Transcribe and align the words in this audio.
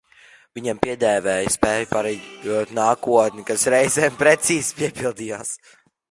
Viņam 0.59 0.77
piedēvēja 0.83 1.49
spēju 1.55 1.89
pareģot 1.91 2.71
nākotni, 2.77 3.43
kas 3.49 3.67
reizēm 3.73 4.17
precīzi 4.23 4.79
piepildījās. 4.79 5.53